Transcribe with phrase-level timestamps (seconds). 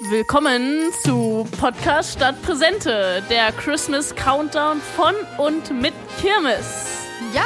[0.00, 7.06] Willkommen zu Podcast statt Präsente, der Christmas Countdown von und mit Kirmes.
[7.32, 7.44] Ja!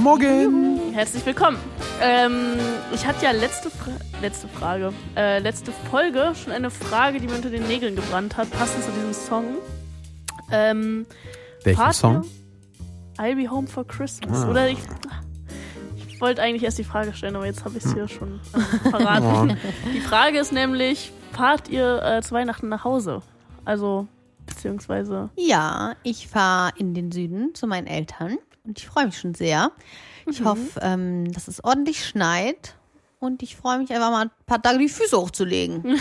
[0.00, 0.92] Morgen!
[0.92, 1.56] Herzlich willkommen.
[2.02, 2.58] Ähm,
[2.92, 7.36] ich hatte ja letzte, Fra letzte Frage, äh, letzte Folge schon eine Frage, die mir
[7.36, 9.44] unter den Nägeln gebrannt hat, passend zu diesem Song.
[10.50, 11.06] Ähm,
[11.62, 12.24] Welchen fahrt Song?
[13.18, 14.42] I'll be home for Christmas.
[14.42, 14.50] Ah.
[14.50, 14.78] Oder ich,
[16.08, 18.88] ich wollte eigentlich erst die Frage stellen, aber jetzt habe ich es hier schon äh,
[18.90, 19.56] verraten.
[19.94, 23.22] Die Frage ist nämlich, fahrt ihr äh, zu Weihnachten nach Hause?
[23.64, 24.06] Also,
[24.46, 29.34] beziehungsweise, Ja, ich fahre in den Süden zu meinen Eltern und ich freue mich schon
[29.34, 29.70] sehr.
[30.26, 32.74] Ich hoffe, ähm, dass es ordentlich schneit
[33.18, 35.84] und ich freue mich einfach mal ein paar Tage die Füße hochzulegen.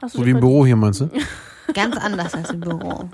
[0.00, 1.10] hast du So wie im Büro hier, meinst du?
[1.74, 3.08] Ganz anders als im Büro.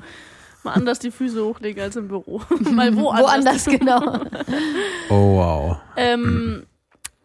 [0.62, 2.40] mal anders die Füße hochlegen als im Büro?
[2.70, 3.26] mal woanders.
[3.26, 4.20] Woanders, genau.
[5.10, 5.76] Oh, wow.
[5.96, 6.64] Ähm,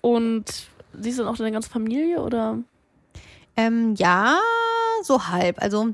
[0.01, 0.45] und
[0.99, 2.57] siehst du dann auch deine ganze Familie oder?
[3.59, 4.37] Ähm, ja,
[5.03, 5.61] so halb.
[5.61, 5.93] Also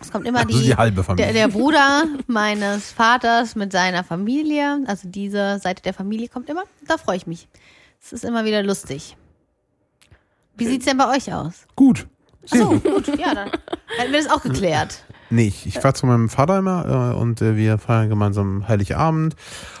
[0.00, 1.32] es kommt immer ist die, die halbe der, Familie.
[1.32, 6.64] der Bruder meines Vaters mit seiner Familie, also diese Seite der Familie kommt immer.
[6.86, 7.48] Da freue ich mich.
[8.02, 9.16] Es ist immer wieder lustig.
[10.56, 11.66] Wie sieht's denn bei euch aus?
[11.76, 12.06] Gut.
[12.50, 13.50] Ach so, gut, ja, dann
[13.98, 15.04] hätten wir das auch geklärt.
[15.28, 19.34] Nee, ich, ich fahre zu meinem Vater immer äh, und äh, wir feiern gemeinsam Heiligabend.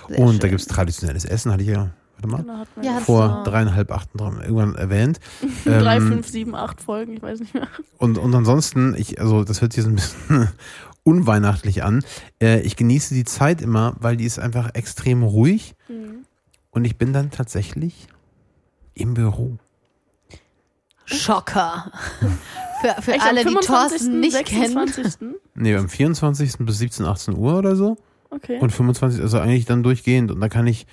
[0.08, 0.50] Sehr und da schön.
[0.50, 5.20] gibt's traditionelles Essen, hatte ich ja, warte mal, Genau, Ja, vor dreieinhalb, acht irgendwann erwähnt.
[5.64, 7.68] drei, Ähm, fünf, sieben, acht Folgen, ich weiß nicht mehr.
[7.98, 10.48] Und, und ansonsten, ich, also das hört sich so ein bisschen
[11.04, 12.04] unweihnachtlich an.
[12.42, 16.24] Äh, ich genieße die Zeit immer, weil die ist einfach extrem ruhig Mhm.
[16.70, 18.08] und ich bin dann tatsächlich
[18.94, 19.58] im Büro.
[21.04, 21.92] Schocker.
[22.82, 24.74] Für, für Echt, alle, am die Thorsten nicht kennen.
[24.86, 25.28] 26.
[25.54, 26.56] Nee, am 24.
[26.58, 27.96] bis 17, 18 Uhr oder so.
[28.28, 28.58] Okay.
[28.60, 30.30] Und 25, also eigentlich dann durchgehend.
[30.30, 30.86] Und da kann ich,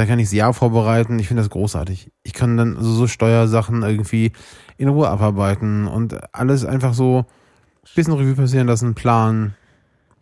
[0.00, 1.18] da kann ich das Jahr vorbereiten.
[1.18, 2.10] Ich finde das großartig.
[2.22, 4.32] Ich kann dann also so Steuersachen irgendwie
[4.78, 9.54] in Ruhe abarbeiten und alles einfach so ein bisschen Revue passieren lassen, planen.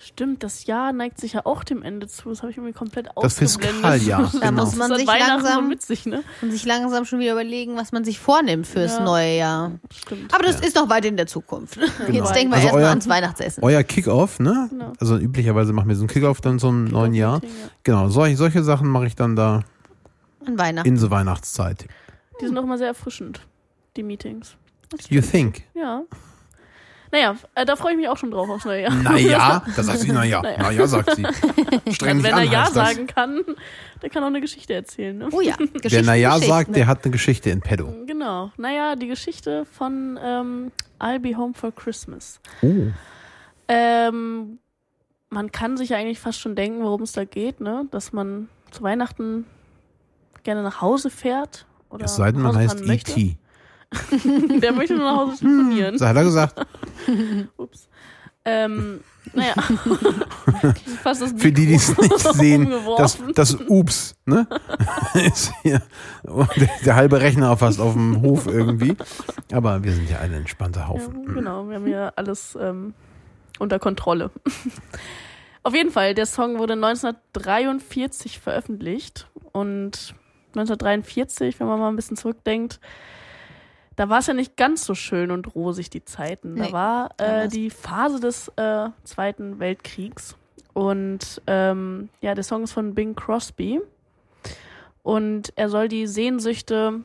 [0.00, 2.28] Stimmt, das Jahr neigt sich ja auch dem Ende zu.
[2.28, 3.60] Das habe ich irgendwie komplett Das ausgeblendet.
[3.72, 6.22] Fiskaljahr, Das Da muss ist man an sich langsam- so witzig, ne?
[6.40, 9.04] Und sich langsam schon wieder überlegen, was man sich vornimmt fürs Ja.
[9.04, 9.72] neue Jahr.
[9.92, 10.32] Stimmt.
[10.32, 11.76] Aber das ist noch weit in der Zukunft.
[12.12, 13.64] Jetzt denken wir Also erstmal ans Weihnachtsessen.
[13.64, 14.68] Euer Kickoff, ne?
[14.70, 14.92] Genau.
[15.00, 17.40] Also üblicherweise machen wir so einen Kickoff dann zum neuen Jahr.
[17.40, 17.68] Meeting, ja.
[17.82, 19.64] Genau, solche, solche Sachen mache ich dann da
[20.44, 20.88] An Weihnachten.
[20.88, 21.86] in so Weihnachtszeit.
[22.40, 23.40] Die sind auch immer sehr erfrischend,
[23.96, 24.56] die Meetings.
[25.08, 25.62] You think?
[25.74, 26.02] Ja.
[27.10, 28.94] Naja, äh, da freue ich mich auch schon drauf aufs neue Jahr.
[28.94, 30.42] Naja, da sagt sie, naja.
[30.42, 30.58] Naja.
[30.58, 31.26] Naja, sagt sie.
[31.92, 33.44] Streng wenn an, er Ja sagen kann,
[34.02, 35.28] der kann auch eine Geschichte erzählen, ne?
[35.32, 37.94] Oh ja, Wer Geschichten, naja sagt, der hat eine Geschichte in petto.
[38.06, 38.52] Genau.
[38.58, 42.40] Naja, die Geschichte von ähm, I'll Be Home for Christmas.
[42.60, 42.88] Oh.
[43.68, 44.58] Ähm,
[45.30, 47.86] man kann sich ja eigentlich fast schon denken, worum es da geht, ne?
[47.90, 49.46] Dass man zu Weihnachten
[50.48, 51.66] gerne nach Hause fährt.
[51.90, 52.80] Oder Es sei denn, man heißt.
[52.80, 53.36] E.T.
[54.62, 55.98] Der möchte nur nach Hause telefonieren.
[55.98, 56.66] Das hat er gesagt.
[57.58, 57.86] Ups.
[58.46, 59.00] Ähm,
[59.34, 59.52] naja.
[61.36, 64.46] Für die, die es nicht sehen, das, das Ups, ne?
[65.12, 65.82] Ist hier
[66.24, 68.96] der, der halbe Rechner fast auf dem Hof irgendwie.
[69.52, 71.34] Aber wir sind ja ein entspannter Ja, Haufen.
[71.34, 72.94] genau, wir haben ja alles ähm,
[73.58, 74.30] unter Kontrolle.
[75.62, 80.14] Auf jeden Fall, der Song wurde 1943 veröffentlicht und
[80.54, 82.80] 1943, wenn man mal ein bisschen zurückdenkt,
[83.96, 86.54] da war es ja nicht ganz so schön und rosig, die Zeiten.
[86.56, 90.36] Da Nee, war da äh, war's- die Phase des äh, Zweiten Weltkriegs.
[90.72, 93.80] Und ähm, ja, der Song ist von Bing Crosby.
[95.02, 97.00] Und er soll die Sehnsüchte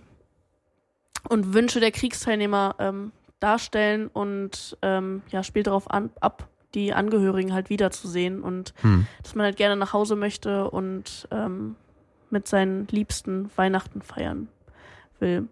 [1.29, 7.53] und Wünsche der Kriegsteilnehmer ähm, darstellen und ähm, ja, spielt darauf an, ab, die Angehörigen
[7.53, 9.07] halt wiederzusehen und Hm.
[9.23, 11.75] dass man halt gerne nach Hause möchte und ähm,
[12.33, 14.49] mit seinen Liebsten Weihnachten feiern
[15.19, 15.47] will.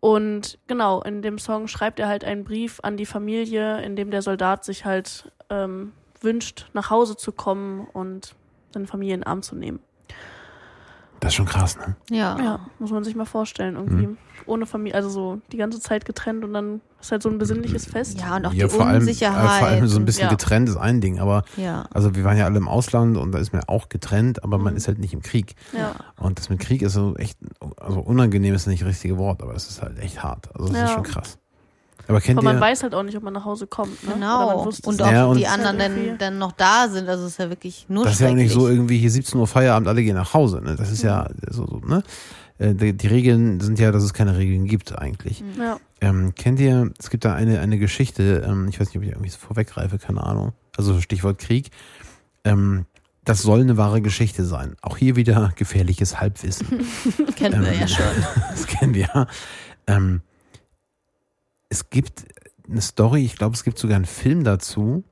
[0.00, 4.10] Und genau, in dem Song schreibt er halt einen Brief an die Familie, in dem
[4.10, 8.34] der Soldat sich halt ähm, wünscht, nach Hause zu kommen und
[8.72, 9.80] seine Familie in den Arm zu nehmen.
[11.20, 11.96] Das ist schon krass, ne?
[12.10, 12.38] Ja.
[12.42, 14.06] Ja, muss man sich mal vorstellen, irgendwie.
[14.08, 14.16] Mhm.
[14.46, 17.84] Ohne Familie, also so die ganze Zeit getrennt und dann ist halt so ein besinnliches
[17.86, 18.20] Fest.
[18.20, 19.58] Ja, und auch ja, die vor allem, äh, Unsicherheit.
[19.60, 20.30] vor allem so ein bisschen Ja.
[20.30, 21.84] getrennt ist ein Ding, aber ja.
[21.92, 24.72] also wir waren ja alle im Ausland und da ist man auch getrennt, aber man
[24.72, 24.76] Mhm.
[24.78, 25.54] ist halt nicht im Krieg.
[25.76, 25.92] Ja.
[26.18, 27.38] Und das mit Krieg ist so echt,
[27.78, 30.48] also unangenehm ist nicht das richtige Wort, aber es ist halt echt hart.
[30.54, 30.84] Also das Ja.
[30.86, 31.38] ist schon krass.
[32.08, 34.02] Aber kennt Aber man ihr, weiß halt auch nicht, ob man nach Hause kommt.
[34.06, 34.14] Ne?
[34.14, 34.62] Genau.
[34.64, 35.00] Und nicht.
[35.00, 37.08] Ja, und- die anderen dann, dann noch da sind.
[37.08, 39.38] Also es ist ja wirklich nur das ist ja auch nicht so irgendwie hier 17
[39.38, 40.60] Uhr Feierabend, alle gehen nach Hause.
[40.62, 40.76] Ne?
[40.76, 42.02] Das ist ja so, so ne?
[42.58, 45.42] Äh, Die, die Regeln sind ja, dass es keine Regeln gibt eigentlich.
[45.58, 45.78] Ja.
[46.00, 49.10] Ähm, kennt ihr, es gibt da eine, eine Geschichte, ähm, ich weiß nicht, ob ich
[49.10, 50.52] irgendwie so vorweggreife, keine Ahnung.
[50.76, 51.70] Also Stichwort Krieg.
[52.44, 52.86] Ähm,
[53.24, 54.76] das soll eine wahre Geschichte sein.
[54.80, 56.66] Auch hier wieder gefährliches Halbwissen.
[57.36, 58.04] Kennen wir Ähm, ja schon.
[58.50, 59.26] das kennen wir.
[59.86, 60.22] Ähm,
[61.70, 62.26] es gibt
[62.68, 65.04] eine Story, ich glaube, es gibt sogar einen Film dazu,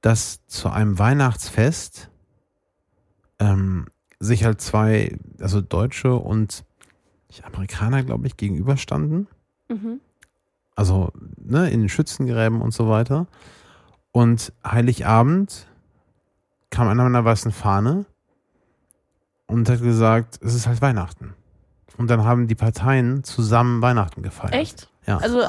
[0.00, 2.10] dass zu einem Weihnachtsfest
[3.38, 3.86] ähm,
[4.20, 6.64] sich halt zwei, also Deutsche und
[7.42, 9.26] Amerikaner, glaube ich, gegenüberstanden.
[9.68, 10.00] Mhm.
[10.76, 13.26] Also ne, in den Schützengräben und so weiter.
[14.12, 15.66] Und Heiligabend
[16.70, 18.06] kam einer mit einer weißen Fahne
[19.46, 21.34] und hat gesagt, es ist halt Weihnachten.
[21.96, 24.54] Und dann haben die Parteien zusammen Weihnachten gefeiert.
[24.54, 24.90] Echt?
[25.10, 25.18] Ja.
[25.18, 25.40] Also,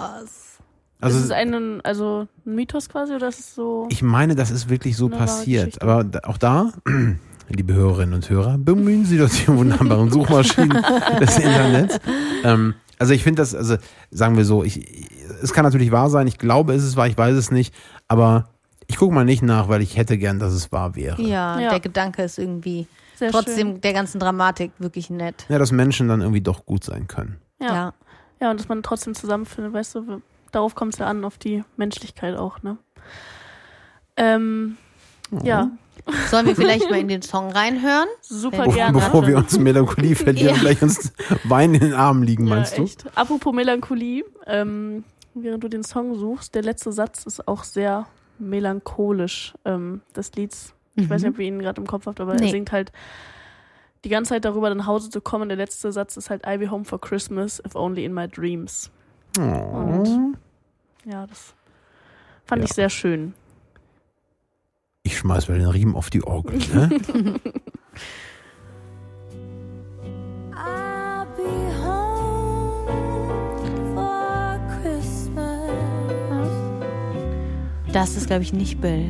[0.99, 3.87] Also ist es ein, also ein Mythos quasi oder ist es so?
[3.89, 5.65] ich meine, das ist wirklich so passiert.
[5.65, 5.81] Geschichte.
[5.81, 6.71] Aber auch da,
[7.49, 10.77] liebe Hörerinnen und Hörer, bemühen Sie doch die wunderbaren Suchmaschinen
[11.19, 11.99] des Internets.
[12.43, 13.77] Ähm, also ich finde das, also
[14.11, 15.09] sagen wir so, ich,
[15.41, 17.73] es kann natürlich wahr sein, ich glaube, es ist wahr, ich weiß es nicht,
[18.07, 18.49] aber
[18.87, 21.19] ich gucke mal nicht nach, weil ich hätte gern, dass es wahr wäre.
[21.21, 21.69] Ja, Ja.
[21.71, 23.81] der Gedanke ist irgendwie Sehr trotzdem schön.
[23.81, 25.45] der ganzen Dramatik wirklich nett.
[25.49, 27.37] Ja, dass Menschen dann irgendwie doch gut sein können.
[27.59, 27.73] Ja.
[27.73, 27.93] ja.
[28.41, 28.51] Ja.
[28.51, 30.21] und dass man trotzdem zusammenfindet, weißt du,
[30.51, 32.77] darauf kommt es ja an, auf die Menschlichkeit auch, ne?
[34.17, 34.77] Ähm,
[35.43, 35.69] Ja,
[36.31, 38.07] Sollen wir vielleicht mal in den Song reinhören?
[38.21, 38.97] super Be- gerne.
[38.97, 40.53] Bevor wir uns in Melancholie verlieren Ja.
[40.55, 42.83] und gleich uns Wein in den Armen liegen, meinst ja, du?
[42.83, 43.05] echt.
[43.15, 45.03] Apropos Melancholie, ähm,
[45.35, 48.07] während du den Song suchst, der letzte Satz ist auch sehr
[48.39, 50.73] melancholisch ähm, des Lieds.
[50.95, 52.45] Ich weiß nicht, ob ihr ihn gerade im Kopf habt, aber Nee.
[52.47, 52.91] er singt halt
[54.03, 55.50] die ganze Zeit darüber, nach Hause zu kommen.
[55.50, 58.89] Der letzte Satz ist halt I'll be home for Christmas, if only in my dreams.
[59.38, 59.42] Oh.
[59.42, 60.38] Und
[61.06, 61.53] ja, das
[62.45, 62.65] fand Ja.
[62.65, 63.33] ich sehr schön.
[65.03, 66.57] Ich schmeiß mal den Riemen auf die Orgel.
[66.74, 66.89] Ne?
[70.53, 72.86] I'll be home
[73.95, 75.71] for Christmas.
[77.92, 79.07] Das ist, glaube ich, nicht Bill.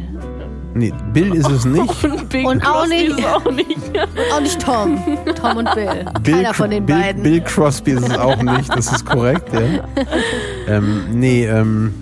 [0.73, 2.03] Nee, Bill ist es nicht.
[2.03, 3.67] Und, Bing Und auch nicht- ist auch nicht.
[4.33, 4.97] Auch nicht Tom.
[5.39, 6.05] Tom und Bill.
[6.23, 7.23] Bill, Keiner von den Bill, beiden.
[7.23, 9.83] Bill Crosby ist es auch nicht, das ist korrekt, ja.
[10.67, 11.93] ähm, nee, ähm,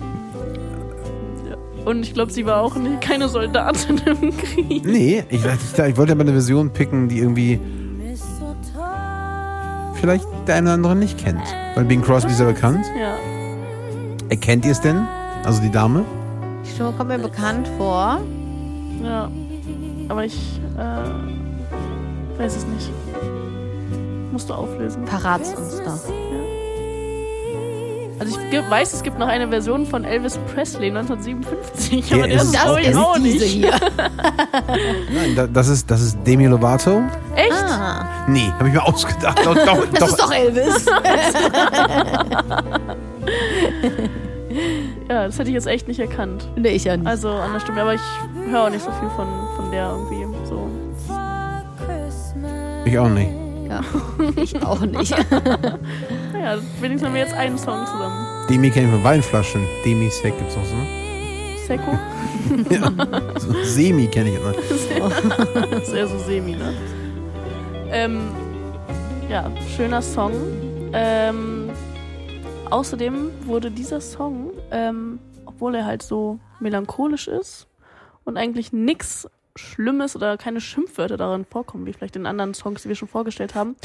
[1.84, 4.84] Und ich glaube, sie war auch nicht, keine Soldatin im Krieg.
[4.84, 7.58] nee, ich, ich, ich wollte aber eine Version picken, die irgendwie
[10.00, 11.42] vielleicht der eine oder andere nicht kennt.
[11.74, 12.86] Weil Bing Crosby ist ja bekannt.
[12.98, 13.16] Ja.
[14.28, 15.06] Erkennt ihr es denn?
[15.44, 16.04] Also die Dame?
[16.64, 18.20] Die Stimme kommt mir bekannt vor.
[19.02, 19.30] Ja.
[20.08, 22.90] Aber ich äh, weiß es nicht.
[24.32, 25.06] Musst du auflösen.
[25.06, 26.00] Verrat's uns doch.
[28.18, 32.42] Also ich weiß, es gibt noch eine Version von Elvis Presley 1957, aber Ja, der
[32.42, 33.44] ist auch ich nicht auch diese nicht.
[33.54, 33.70] hier.
[35.14, 37.02] Nein, da, das ist, das ist Demi Lovato.
[37.34, 37.50] Echt?
[37.52, 39.38] Ah, Nee, habe ich mir ausgedacht.
[39.44, 40.08] Doch, doch, das doch.
[40.08, 40.84] ist doch Elvis.
[45.10, 46.46] Ja, das hätte ich jetzt echt nicht erkannt.
[46.54, 47.08] nee, ich ja nicht.
[47.08, 48.00] Also an der Stimme, aber ich
[48.48, 49.26] höre auch nicht so viel von,
[49.56, 50.24] von der irgendwie.
[50.46, 50.68] So.
[52.84, 53.30] Ich auch nicht.
[53.68, 53.80] Ja,
[54.36, 55.14] ich auch nicht.
[56.32, 58.46] Naja, wenigstens haben wir jetzt einen Song zusammen.
[58.48, 59.62] Demi kenne ich von Weinflaschen.
[59.84, 60.86] Demi Sec gibt's auch so, ne?
[61.66, 61.98] Seko?
[62.70, 62.90] Ja.
[63.38, 64.38] So, Semi kenne ich.
[64.38, 64.54] Ne?
[65.70, 66.72] Das ist eher so semi, ne?
[67.92, 68.20] Ähm,
[69.28, 70.32] ja, schöner Song.
[70.92, 71.59] Ähm,
[72.70, 77.66] außerdem wurde dieser Song, ähm, obwohl er halt so melancholisch ist
[78.24, 82.88] und eigentlich nix Schlimmes oder keine Schimpfwörter darin vorkommen, wie vielleicht in anderen Songs, die
[82.88, 83.76] wir schon vorgestellt haben,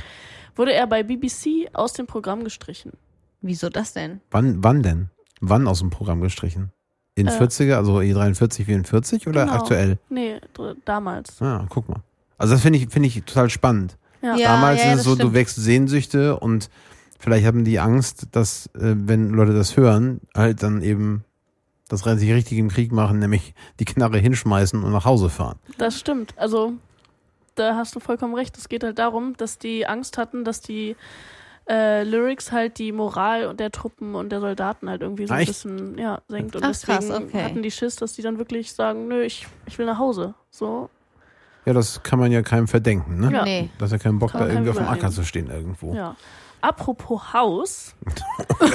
[0.55, 2.93] wurde er bei BBC aus dem Programm gestrichen.
[3.41, 4.21] Wieso das denn?
[4.31, 5.09] Wann, wann denn?
[5.41, 6.71] Wann aus dem Programm gestrichen?
[7.15, 7.31] In Äh.
[7.31, 9.57] 40er, also E43, 44 oder Genau.
[9.57, 9.97] aktuell?
[10.09, 10.39] Nee,
[10.85, 11.42] damals.
[11.42, 12.01] Ah, guck mal.
[12.37, 13.97] Also das finde ich, finde ich total spannend.
[14.21, 14.35] Ja.
[14.35, 14.47] Ja.
[14.56, 15.33] Damals ist es so, du stimmt.
[15.33, 16.69] wächst Sehnsüchte und
[17.25, 21.25] vielleicht haben die Angst, dass, äh, wenn Leute das hören, halt dann eben
[21.89, 25.57] das sich richtig im Krieg machen, nämlich die Knarre hinschmeißen und nach Hause fahren.
[25.79, 26.35] Das stimmt.
[26.37, 26.73] Also,
[27.55, 28.55] da hast du vollkommen recht.
[28.59, 30.95] Es geht halt darum, dass die Angst hatten, dass die
[31.67, 35.47] äh, Lyrics halt die Moral der Truppen und der Soldaten halt irgendwie so ein Echt?
[35.47, 36.55] bisschen ja, senkt.
[36.55, 37.44] Und Ach, deswegen krass, okay.
[37.44, 40.35] hatten die Schiss, dass die dann wirklich sagen, nö, ich, ich will nach Hause.
[40.51, 40.91] So.
[41.66, 43.31] Ja, das kann man ja keinem verdenken, ne?
[43.31, 43.44] Ja.
[43.44, 43.69] Nee.
[43.80, 45.94] Dass er keinen Bock Kann da irgendwie auf dem Acker zu stehen irgendwo.
[45.95, 46.16] Ja.
[46.62, 47.94] Apropos Haus.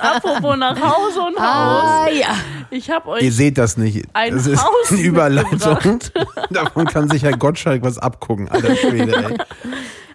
[0.00, 1.84] Apropos nach Hause und Haus.
[1.84, 2.34] Ah, ja.
[2.70, 4.06] Ich habe Ihr euch seht das nicht.
[4.12, 5.98] ein das ist Haus eine Überleitung.
[6.50, 9.36] Davon kann sich Herr Gottschalk was abgucken, alter Schwede, ey.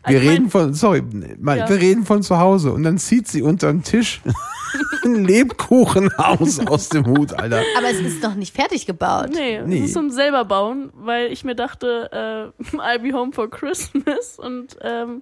[0.06, 1.02] Wir Also reden von, sorry,
[1.40, 1.70] mal, Ja.
[1.70, 4.22] wir reden von zu Hause und dann zieht sie unter den Tisch
[5.06, 7.62] ein Lebkuchenhaus aus dem Hut, Alter.
[7.78, 9.30] Aber es ist noch nicht fertig gebaut.
[9.34, 9.80] Nee, Nee.
[9.80, 14.38] das ist zum selber bauen, weil ich mir dachte, äh, I'll be home for Christmas
[14.38, 15.22] und ähm,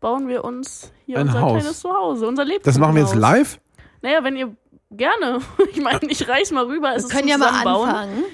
[0.00, 1.58] bauen wir uns hier Ein unser Haus.
[1.60, 2.62] kleines Zuhause, unser Leben.
[2.64, 3.60] Das machen wir jetzt live?
[4.02, 4.54] Naja, wenn ihr
[4.90, 5.40] gerne.
[5.72, 6.94] Ich meine, ich reiß mal rüber.
[6.96, 7.88] Es Wir ist können ja mal Zusammenbauen.
[7.88, 8.24] anfangen.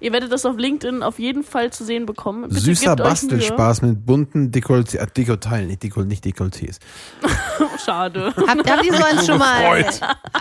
[0.00, 2.42] Ihr werdet das auf LinkedIn auf jeden Fall zu sehen bekommen.
[2.48, 6.78] Bitte Süßer Bastelspaß mit bunten Dekolletés, äh, Dekolleteilen, nicht, Dekol, nicht Dekolletés.
[7.84, 8.32] Schade.
[8.36, 9.84] Habt, habt ihr so eins schon mal,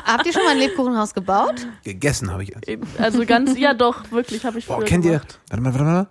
[0.06, 1.66] habt ihr schon mal ein Lebkuchenhaus gebaut?
[1.84, 2.54] Gegessen habe ich.
[2.56, 2.78] es.
[3.00, 5.40] Also ganz, ja doch, wirklich, habe ich Boah, kennt ihr, gemacht.
[5.50, 6.08] warte mal, warte mal,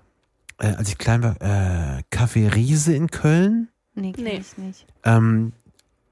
[0.59, 4.41] äh, als ich klein war, äh, Café Riese in Köln, Nee, kenn Nee.
[4.41, 4.87] ich nicht.
[5.05, 5.53] ähm,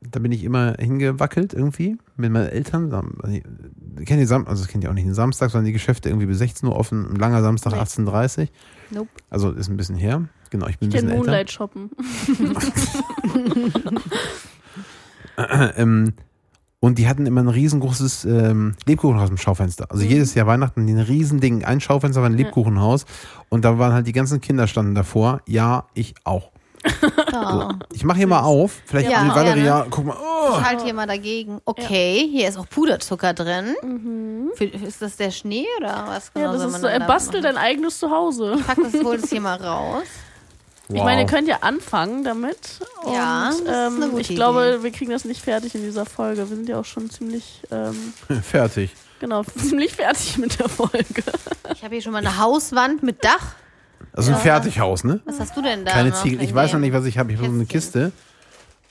[0.00, 2.90] da bin ich immer hingewackelt irgendwie mit meinen Eltern.
[4.04, 6.26] Kennt ihr Sam also das kennt ihr auch nicht den Samstag, sondern die Geschäfte irgendwie
[6.26, 7.80] bis 16 Uhr offen, ein langer Samstag Nee.
[7.80, 8.48] 18.30 Uhr.
[8.90, 9.08] Nope.
[9.30, 10.28] Also ist ein bisschen her.
[10.50, 11.24] Genau, ich bin Ich ein bisschen älter.
[11.24, 11.90] Moonlight shoppen.
[15.76, 16.12] ähm,
[16.80, 19.90] und die hatten immer ein riesengroßes ähm, Lebkuchenhaus im Schaufenster.
[19.90, 21.64] Also jedes Jahr Weihnachten ein riesending.
[21.64, 22.44] Ein Schaufenster war ein Ja.
[22.44, 23.06] Lebkuchenhaus.
[23.48, 25.40] Und da waren halt die ganzen Kinder standen davor.
[25.46, 26.52] Ja, ich auch.
[27.34, 27.68] Oh.
[27.92, 28.80] Ich mache hier mal auf.
[28.86, 29.64] Vielleicht Ja, gerne.
[29.64, 30.16] ja, guck mal.
[30.20, 30.56] Oh.
[30.58, 31.60] Ich halte hier mal dagegen.
[31.64, 33.74] Okay, hier ist auch Puderzucker drin.
[33.82, 34.50] Mhm.
[34.86, 37.42] Ist das der Schnee oder was genau Ja, das ist so, dann äh, da bastel
[37.42, 37.54] machen?
[37.54, 38.56] dein eigenes Zuhause.
[38.66, 40.04] Pack das, hol das hier mal raus.
[40.88, 40.96] Wow.
[40.98, 42.80] Ich meine, ihr könnt ja anfangen damit.
[43.02, 44.34] Und, Ja, das ist eine ähm, ich Idee.
[44.36, 46.38] glaube, wir kriegen das nicht fertig in dieser Folge.
[46.48, 48.12] Wir sind ja auch schon ziemlich, ähm,
[48.42, 48.94] Fertig.
[49.18, 51.22] genau, ziemlich fertig mit der Folge.
[51.74, 53.54] Ich habe hier schon mal eine Hauswand mit Dach.
[54.16, 55.20] Also ein Fertighaus, ne?
[55.24, 55.92] Was hast du denn da?
[55.92, 56.42] Keine Ziegel.
[56.42, 57.32] Ich weiß noch nicht, was ich habe.
[57.32, 57.66] Ich habe so eine?
[57.66, 58.12] Kiste.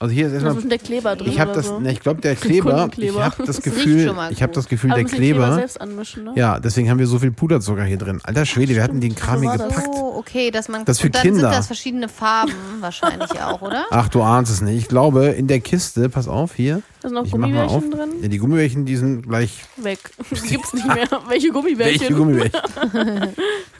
[0.04, 0.54] Also hier ist ist erstmal.
[0.56, 1.80] bestimmt der Kleber drin Ich habe das, so.
[1.80, 2.90] ne, ich glaube der Kleber.
[2.98, 6.26] Ich habe das Gefühl, schon mal ich habe das Gefühl, der den Kleber selbst anmischen,
[6.26, 6.34] ne?
[6.36, 8.20] Ja, deswegen haben wir so viel Puderzucker hier drin.
[8.22, 9.88] Alter Schwede, wir hatten die in Kram hier gepackt.
[9.94, 10.84] Oh, okay, dass man.
[10.84, 11.40] Das ist für dann Kinder.
[11.40, 13.86] sind das verschiedene Farben wahrscheinlich auch, oder?
[13.92, 14.78] Ach, du ahnst es nicht.
[14.78, 16.82] Ich glaube, in der Kiste, pass auf, hier.
[17.02, 17.32] Da sind noch.
[17.32, 18.10] Gummibärchen drin.
[18.22, 19.64] Ja, die Gummibärchen, die sind gleich.
[19.78, 20.00] Weg.
[20.32, 21.08] Die gibt's nicht mehr.
[21.30, 22.02] Welche Gummibärchen?
[22.02, 22.60] Welche Gummibärchen?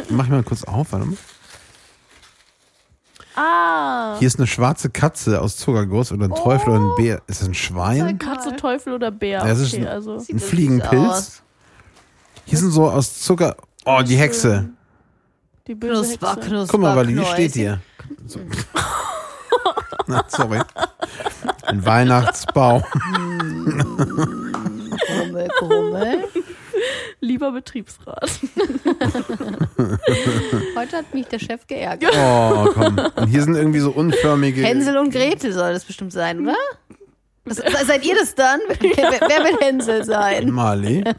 [0.10, 1.18] Mach ich mal kurz auf, warte mal.
[3.36, 4.16] Ah.
[4.20, 7.22] Hier ist eine schwarze Katze aus Zuckerguss oder ein Teufel oder ein Bär.
[7.28, 8.18] Ist das ein Schwein?
[8.20, 9.40] Katze, Teufel oder Bär.
[9.40, 10.18] Ja, es ist okay, ein- also.
[10.30, 11.42] Ein Fliegenpilz?
[12.46, 13.56] Hier sind so aus Zucker.
[13.86, 14.70] Oh, die Hexe.
[15.68, 16.50] Die böse Knusper, Hexe.
[16.50, 16.72] knusper.
[16.72, 17.80] Guck mal, Wally, wie steht hier?
[18.28, 18.40] So.
[20.08, 20.60] Na, sorry.
[21.66, 22.84] Ein Weihnachtsbaum.
[25.08, 26.24] Krummel, krummel.
[27.24, 28.30] Lieber Betriebsrat.
[30.76, 32.14] Heute hat mich der Chef geärgert.
[32.18, 33.00] Oh, komm.
[33.16, 34.62] Und hier sind irgendwie so unförmige.
[34.62, 36.58] Hänsel und Gretel soll das bestimmt sein, oder?
[37.46, 38.60] Das, seid ihr das dann?
[38.68, 40.52] Wer, wer, wer will Hänsel sein?
[40.52, 41.06] Mali.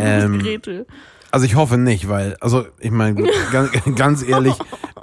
[0.00, 0.84] ähm, Gretel.
[1.30, 4.54] also ich hoffe nicht, weil, also ich meine, ganz, ganz ehrlich,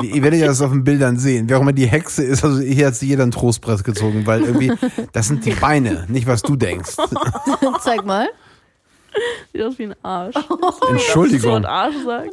[0.02, 1.48] ihr werdet ja das auf den Bildern sehen.
[1.48, 4.42] Wer auch immer die Hexe ist, also hier hat sich jeder einen Trostpress gezogen, weil
[4.42, 4.74] irgendwie,
[5.14, 6.98] das sind die Beine, nicht was du denkst.
[7.82, 8.28] Zeig mal.
[9.52, 10.36] Sieht aus wie ein Arsch.
[10.50, 11.52] Oh, Entschuldigung.
[11.52, 12.30] So ein Arsch sagen.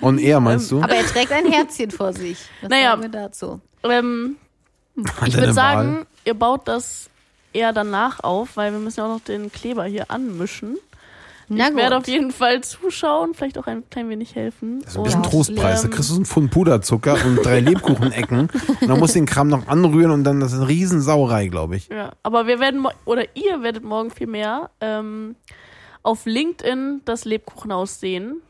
[0.00, 0.82] Und er, meinst du?
[0.82, 2.38] Aber er trägt ein Herzchen vor sich.
[2.60, 2.90] Was Naja.
[2.90, 3.60] sagen wir dazu?
[3.82, 4.36] Ähm,
[5.26, 6.06] ich würde sagen, Wahl?
[6.24, 7.08] ihr baut das
[7.52, 10.76] eher danach auf, weil wir müssen ja auch noch den Kleber hier anmischen.
[11.50, 14.82] Na ich werde auf jeden Fall zuschauen, vielleicht auch ein klein wenig helfen.
[14.82, 15.80] Das ist ein bisschen Und, Trostpreis.
[15.80, 18.50] Da ähm, kriegst du so einen Pfund Puderzucker und drei Lebkuchenecken.
[18.80, 21.76] Und dann musst du den Kram noch anrühren und dann das ist eine Riesensauerei, glaube
[21.76, 21.88] ich.
[21.88, 25.36] Ja, aber wir werden, oder ihr werdet morgen viel mehr ähm,
[26.02, 28.40] auf LinkedIn das Lebkuchenhaus sehen.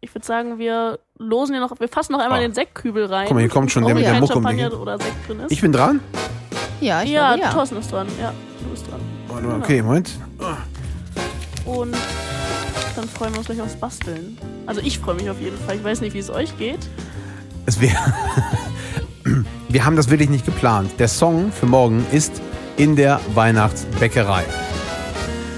[0.00, 2.42] Ich würde sagen, wir losen hier noch, wir fassen noch einmal Oh.
[2.42, 3.26] den Sektkübel rein.
[3.26, 4.10] Guck mal, hier kommt schon Oh, der mit ja.
[4.10, 5.52] der kein Mucke um Champagner oder Sekt drin ist.
[5.52, 6.00] Ich bin dran?
[6.80, 7.52] Ja, ich ja, glaube, ja.
[7.52, 8.06] Thorsten ist dran.
[8.20, 9.00] Ja, du bist dran.
[9.28, 10.10] Warte mal, Okay, Moment.
[11.64, 11.96] Und
[12.94, 14.38] dann freuen wir uns gleich aufs Basteln.
[14.66, 15.76] Also ich freue mich auf jeden Fall.
[15.76, 16.80] Ich weiß nicht, wie es euch geht.
[17.66, 17.96] Es wäre.
[19.68, 20.92] Wir haben das wirklich nicht geplant.
[21.00, 22.40] Der Song für morgen ist
[22.76, 24.44] in der Weihnachtsbäckerei.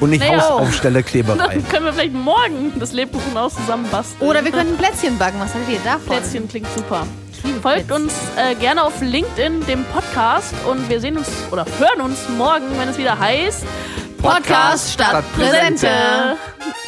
[0.00, 0.40] Und nicht Naja.
[0.43, 1.37] Hausaufstelle Kleberei.
[1.55, 4.28] Dann können wir vielleicht morgen das Lebkuchenhaus zusammen basteln.
[4.28, 5.40] Oder wir können Plätzchen backen.
[5.40, 6.17] Was haltet ihr davon?
[6.17, 7.07] Plätzchen klingt super.
[7.62, 10.55] Folgt uns äh, gerne auf LinkedIn, dem Podcast.
[10.69, 13.64] Und wir sehen uns oder hören uns morgen, wenn es wieder heißt
[14.21, 15.87] Podcast statt Präsente.
[15.87, 16.88] Präsente.